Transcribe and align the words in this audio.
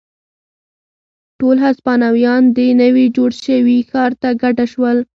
ټول 1.39 1.55
هسپانویان 1.65 2.43
دې 2.57 2.67
نوي 2.81 3.05
جوړ 3.15 3.31
شوي 3.45 3.77
ښار 3.89 4.11
ته 4.21 4.29
کډه 4.41 4.65
شول. 4.73 4.97